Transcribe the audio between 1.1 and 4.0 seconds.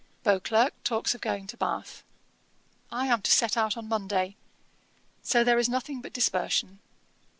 of going to Bath. I am to set out on